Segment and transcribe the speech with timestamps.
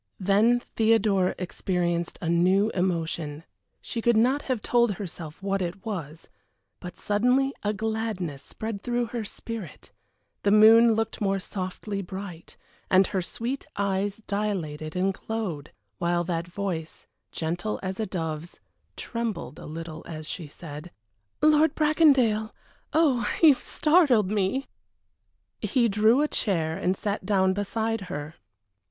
[0.19, 3.43] Then Theodora experienced a new emotion;
[3.81, 6.27] she could not have told herself what it was,
[6.79, 9.91] but suddenly a gladness spread through her spirit;
[10.41, 12.57] the moon looked more softly bright,
[12.89, 18.59] and her sweet eyes dilated and glowed, while that voice, gentle as a dove's,
[18.97, 20.89] trembled a little as she said:
[21.43, 22.49] "Lord Bracondale!
[22.91, 24.65] Oh, you startled me!"
[25.61, 28.33] He drew a chair and sat down behind her.